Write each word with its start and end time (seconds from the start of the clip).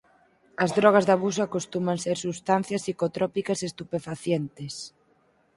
As 0.63 0.69
drogas 0.79 1.05
de 1.05 1.13
abuso 1.17 1.41
acostuman 1.43 1.97
ser 2.05 2.17
substancias 2.25 2.83
psicótropas 2.83 3.59
e 3.61 3.65
estupefacientes. 3.71 4.73